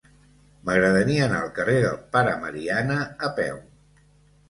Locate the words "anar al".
1.27-1.53